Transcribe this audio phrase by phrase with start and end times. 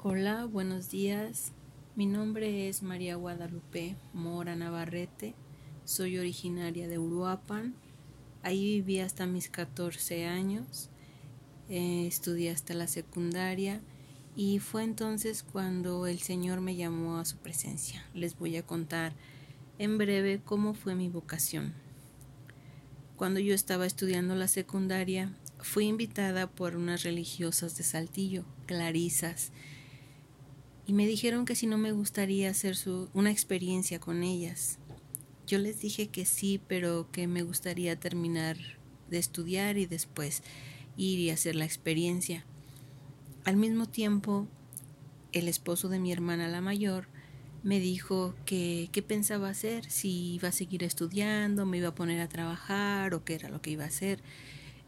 [0.00, 1.50] Hola, buenos días.
[1.96, 5.34] Mi nombre es María Guadalupe Mora Navarrete.
[5.84, 7.74] Soy originaria de Uruapan.
[8.44, 10.88] Ahí viví hasta mis 14 años.
[11.68, 13.80] Eh, estudié hasta la secundaria
[14.36, 18.06] y fue entonces cuando el Señor me llamó a su presencia.
[18.14, 19.14] Les voy a contar
[19.80, 21.74] en breve cómo fue mi vocación.
[23.16, 29.50] Cuando yo estaba estudiando la secundaria, fui invitada por unas religiosas de Saltillo, clarisas,
[30.88, 34.78] y me dijeron que si no me gustaría hacer su, una experiencia con ellas.
[35.46, 38.56] Yo les dije que sí, pero que me gustaría terminar
[39.10, 40.42] de estudiar y después
[40.96, 42.46] ir y hacer la experiencia.
[43.44, 44.48] Al mismo tiempo,
[45.32, 47.08] el esposo de mi hermana la mayor
[47.62, 52.22] me dijo que qué pensaba hacer, si iba a seguir estudiando, me iba a poner
[52.22, 54.22] a trabajar o qué era lo que iba a hacer.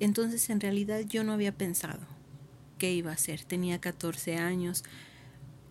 [0.00, 2.06] Entonces en realidad yo no había pensado
[2.78, 3.44] qué iba a hacer.
[3.44, 4.84] Tenía 14 años,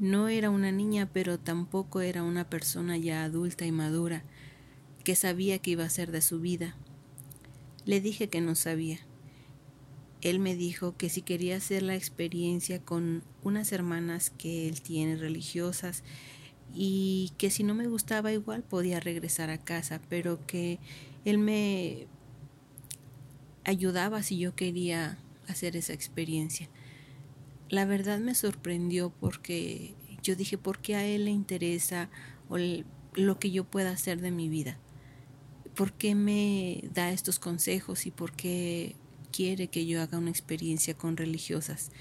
[0.00, 4.24] no era una niña, pero tampoco era una persona ya adulta y madura,
[5.04, 6.74] que sabía qué iba a hacer de su vida.
[7.84, 8.98] Le dije que no sabía.
[10.22, 15.16] Él me dijo que si quería hacer la experiencia con unas hermanas que él tiene
[15.16, 16.02] religiosas
[16.74, 20.78] y que si no me gustaba igual podía regresar a casa, pero que
[21.26, 22.06] él me
[23.64, 26.70] ayudaba si yo quería hacer esa experiencia
[27.70, 32.10] la verdad me sorprendió porque yo dije, ¿por qué a él le interesa
[33.14, 34.76] lo que yo pueda hacer de mi vida?
[35.76, 38.96] ¿Por qué me da estos consejos y por qué
[39.32, 41.92] quiere que yo haga una experiencia con religiosas?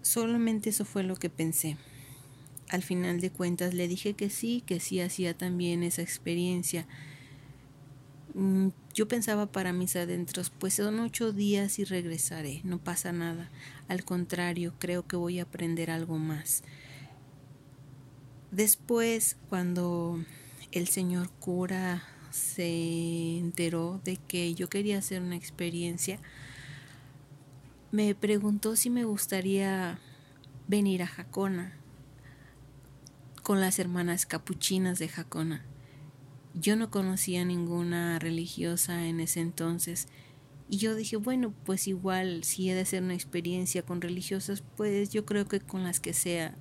[0.00, 1.76] Solamente eso fue lo que pensé.
[2.70, 6.86] Al final de cuentas le dije que sí, que sí hacía también esa experiencia
[8.38, 13.48] Mm, yo pensaba para mis adentros, pues son ocho días y regresaré, no pasa nada.
[13.86, 16.64] Al contrario, creo que voy a aprender algo más.
[18.50, 20.18] Después, cuando
[20.72, 26.18] el señor cura se enteró de que yo quería hacer una experiencia,
[27.92, 30.00] me preguntó si me gustaría
[30.66, 31.72] venir a Jacona
[33.44, 35.64] con las hermanas capuchinas de Jacona.
[36.54, 40.08] Yo no conocía ninguna religiosa en ese entonces
[40.70, 45.10] y yo dije, bueno, pues igual si he de hacer una experiencia con religiosas, pues
[45.10, 46.54] yo creo que con las que sea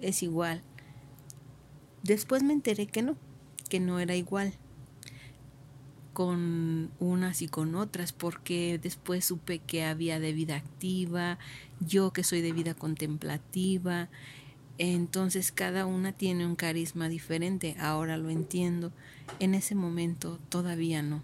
[0.00, 0.62] es igual.
[2.04, 3.16] Después me enteré que no,
[3.68, 4.54] que no era igual
[6.12, 11.38] con unas y con otras, porque después supe que había de vida activa,
[11.80, 14.10] yo que soy de vida contemplativa,
[14.78, 18.92] entonces cada una tiene un carisma diferente, ahora lo entiendo,
[19.38, 21.22] en ese momento todavía no.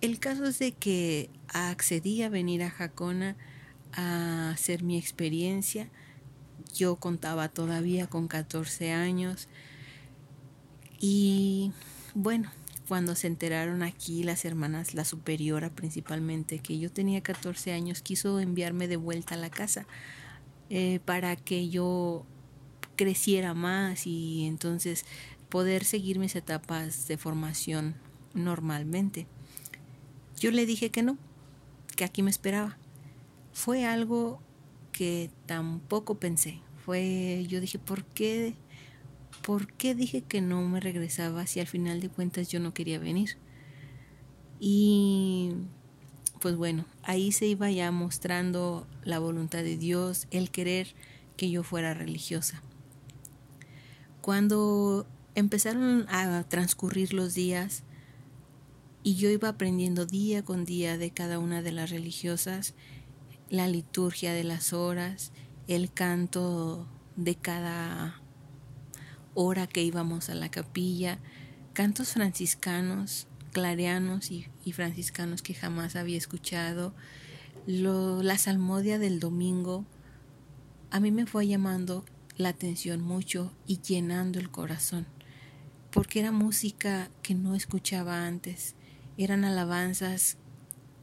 [0.00, 3.36] El caso es de que accedí a venir a Jacona
[3.92, 5.88] a hacer mi experiencia.
[6.74, 9.48] Yo contaba todavía con 14 años
[11.00, 11.72] y
[12.14, 12.50] bueno,
[12.88, 18.38] cuando se enteraron aquí las hermanas, la superiora principalmente, que yo tenía 14 años, quiso
[18.38, 19.86] enviarme de vuelta a la casa
[20.70, 22.24] eh, para que yo
[22.96, 25.04] creciera más y entonces
[25.48, 27.94] poder seguir mis etapas de formación
[28.34, 29.26] normalmente.
[30.38, 31.16] Yo le dije que no,
[31.94, 32.76] que aquí me esperaba.
[33.52, 34.40] Fue algo
[34.92, 36.60] que tampoco pensé.
[36.84, 38.54] Fue, yo dije, ¿por qué?
[39.42, 42.98] ¿Por qué dije que no me regresaba si al final de cuentas yo no quería
[42.98, 43.38] venir?
[44.58, 45.52] Y
[46.46, 50.94] pues bueno, ahí se iba ya mostrando la voluntad de Dios, el querer
[51.36, 52.62] que yo fuera religiosa.
[54.20, 57.82] Cuando empezaron a transcurrir los días
[59.02, 62.74] y yo iba aprendiendo día con día de cada una de las religiosas,
[63.50, 65.32] la liturgia de las horas,
[65.66, 66.86] el canto
[67.16, 68.22] de cada
[69.34, 71.18] hora que íbamos a la capilla,
[71.72, 76.92] cantos franciscanos, clareanos y, franciscanos que jamás había escuchado,
[77.66, 79.86] la salmodia del domingo,
[80.90, 82.04] a mí me fue llamando
[82.36, 85.06] la atención mucho y llenando el corazón,
[85.90, 88.74] porque era música que no escuchaba antes,
[89.16, 90.36] eran alabanzas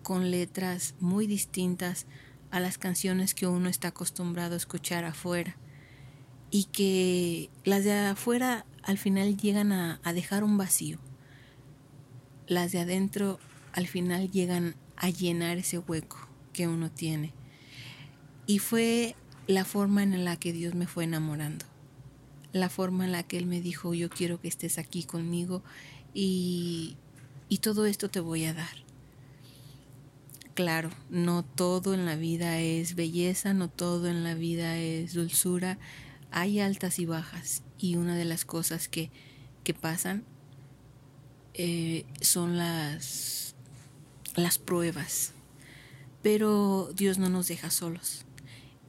[0.04, 2.06] con letras muy distintas
[2.51, 5.57] a las canciones que uno está acostumbrado a escuchar afuera
[6.51, 11.00] y que las de afuera al final llegan a, a dejar un vacío
[12.54, 13.40] las de adentro
[13.74, 16.18] al final llegan a llenar ese hueco
[16.54, 17.34] que uno tiene.
[18.46, 19.16] Y fue
[19.48, 21.66] la forma en la que Dios me fue enamorando,
[22.52, 25.64] la forma en la que Él me dijo, yo quiero que estés aquí conmigo
[26.14, 26.98] y,
[27.50, 28.84] y todo esto te voy a dar.
[30.54, 35.80] Claro, no todo en la vida es belleza, no todo en la vida es dulzura,
[36.30, 39.10] hay altas y bajas y una de las cosas que,
[39.64, 40.24] que pasan
[41.54, 43.56] eh, son las,
[44.36, 45.34] las pruebas.
[46.22, 48.26] Pero Dios no nos deja solos.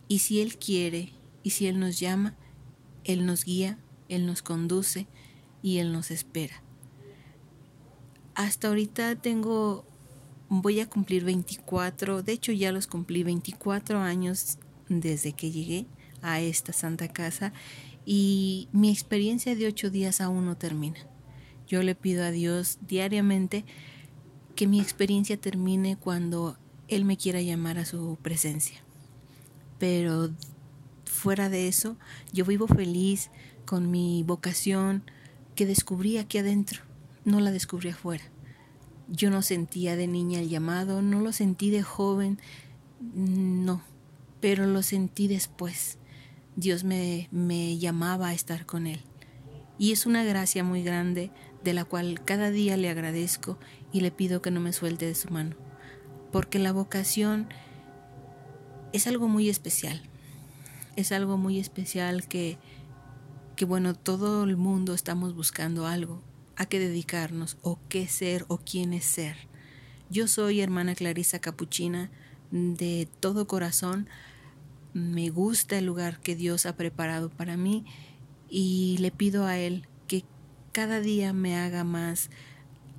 [0.09, 1.13] Y si Él quiere,
[1.43, 2.35] y si Él nos llama,
[3.05, 3.79] Él nos guía,
[4.09, 5.07] Él nos conduce
[5.63, 6.63] y Él nos espera.
[8.35, 9.85] Hasta ahorita tengo,
[10.49, 14.59] voy a cumplir 24, de hecho ya los cumplí 24 años
[14.89, 15.87] desde que llegué
[16.21, 17.53] a esta santa casa
[18.05, 20.99] y mi experiencia de ocho días aún no termina.
[21.67, 23.65] Yo le pido a Dios diariamente
[24.55, 26.57] que mi experiencia termine cuando
[26.89, 28.83] Él me quiera llamar a su presencia.
[29.79, 30.31] Pero
[31.05, 31.97] fuera de eso,
[32.33, 33.31] yo vivo feliz
[33.65, 35.03] con mi vocación
[35.55, 36.83] que descubrí aquí adentro,
[37.25, 38.25] no la descubrí afuera.
[39.09, 42.39] Yo no sentía de niña el llamado, no lo sentí de joven,
[43.15, 43.83] no,
[44.41, 45.99] pero lo sentí después.
[46.57, 49.01] Dios me, me llamaba a estar con Él.
[49.79, 51.31] Y es una gracia muy grande
[51.65, 53.59] de la cual cada día le agradezco
[53.93, 55.56] y le pido que no me suelte de su mano,
[56.31, 57.49] porque la vocación
[58.93, 60.03] es algo muy especial,
[60.94, 62.59] es algo muy especial que,
[63.56, 66.23] que bueno, todo el mundo estamos buscando algo,
[66.56, 69.37] a qué dedicarnos, o qué ser, o quién es ser.
[70.11, 72.11] Yo soy hermana Clarisa Capuchina,
[72.50, 74.09] de todo corazón,
[74.93, 77.85] me gusta el lugar que Dios ha preparado para mí
[78.56, 80.23] y le pido a Él que
[80.71, 82.31] cada día me haga más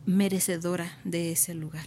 [0.05, 1.85] merecedora de ese lugar.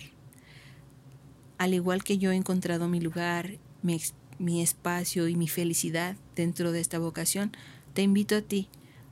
[1.59, 6.81] Al igual que yo he encontrado mi lugar, mi, espacio y mi felicidad dentro de
[6.81, 7.53] esta vocación,
[7.93, 8.70] te invito a ti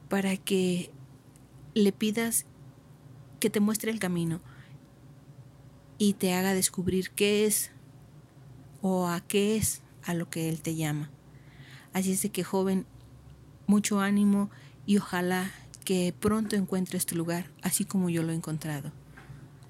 [0.08, 0.90] para que
[1.74, 2.46] le pidas
[3.40, 4.40] que te muestre el camino
[5.98, 7.72] y te haga descubrir qué es
[8.80, 11.10] o a qué es a lo que Él te llama.
[11.92, 12.86] Así es de que joven,
[13.66, 14.50] mucho ánimo
[14.86, 15.50] y ojalá
[15.84, 18.92] que pronto encuentres tu lugar, así como yo lo he encontrado.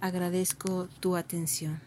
[0.00, 1.85] Agradezco tu atención.